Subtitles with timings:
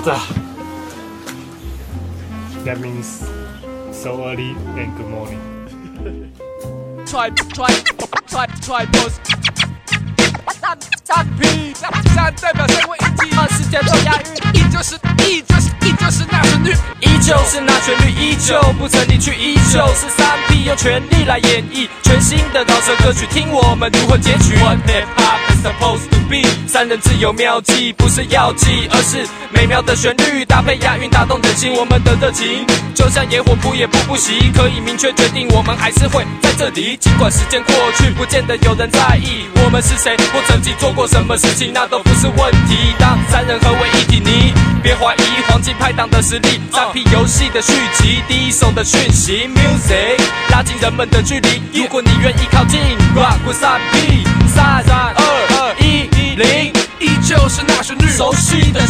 [0.00, 0.18] 早。
[2.64, 3.22] That means
[3.92, 5.38] so early and good morning.
[7.06, 7.68] try try
[8.26, 9.20] try try boss。
[10.60, 24.56] 三三 P 三三代表三位一体，二世界都押韵，依旧是依旧是依旧是那旋律，依旧是那旋律，依旧不曾离去，依旧是三 P 用全力来演绎全新的饶舌歌曲，听我们如何截取。
[24.56, 31.72] What hip hop is supposed to be，三人自有妙计，不是药剂，而是美妙的旋律搭配押韵，打动人心。
[31.74, 36.96] 我们的热情就像野火，扑也扑不熄，可以明确决定，我们还是会在这里。
[36.96, 42.94] 尽管时间过去，不见得有人在意我们是谁，或曾经做过什么事情，那都不是问题。
[42.98, 46.60] 当三人合为一体，你别怀疑黄金拍档的实力。
[46.72, 51.62] 三 P 游戏的续集，第一首的讯息，music 拉近人们的距离。
[51.72, 52.80] 如果你愿意靠近
[53.14, 55.24] ，rock with 三 P，三三二
[55.56, 58.80] 二一零，依旧是那旋律，熟悉的，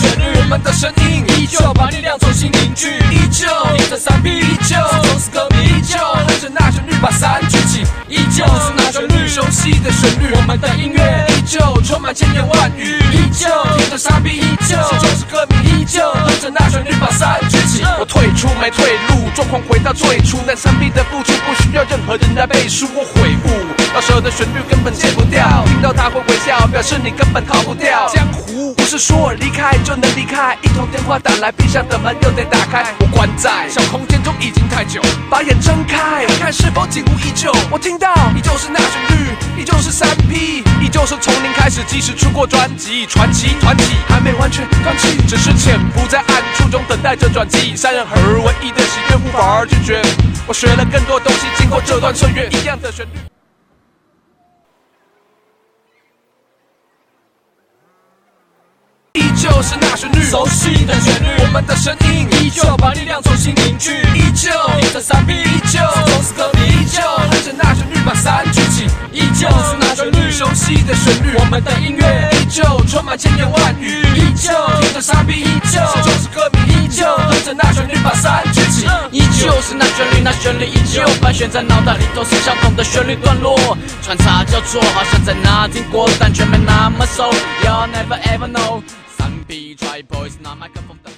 [0.63, 17.83] 的声音依旧把力量重新凝聚，依旧听着傻逼依旧总是歌迷，依旧哼着那旋律把伞举起，依旧是那旋律，熟悉的旋律，我们的音乐依旧充满千言万语，依旧听着傻逼依旧就是歌迷，依旧哼着那旋律把伞起。
[17.99, 22.87] 我退出没退路，状况回到最初，但三 P 的付出不需要任何人来背书。
[22.95, 23.49] 我悔悟，
[23.95, 28.09] 饶舌的旋律根本戒不掉，听到他会微笑，表示你根本逃不掉。
[28.09, 32.85] 江湖不是说离开就能离开，一通电话打来，闭上的门又得打开。
[33.01, 37.53] 我关在小空间中已经太久，把眼睁开，看是否景物依旧。
[37.71, 47.77] 我听到你就是那旋律，你就是三 P，你就是从零开始，即使出过专辑，传奇团体还没完全断气，只是潜伏在暗处中等待着转机机。
[47.77, 50.01] 三人合而为一的喜悦无法拒绝，
[50.47, 53.11] 我学了更多东西，经过这段岁月，一样的旋律。
[59.15, 64.51] 依旧是那旋律，熟悉的旋律，我们的声音依旧把力量重新凝聚，依旧
[64.81, 67.01] 听着三 P，依旧总是歌迷，依旧
[67.31, 74.51] 跟着那旋律把伞举起，依旧是那旋律，熟悉的旋律，我们的音乐依旧充满千言万语，依旧
[74.81, 75.44] 听着三 P，
[79.77, 87.31] 那旋律，那旋律依旧盘旋在脑袋里，都是相同的旋律段落，穿插交错，好像在哪听过，但却没那么熟
[87.63, 88.83] ，You'll never ever know。
[89.17, 91.14] 三 P try boys 拿麦克风的。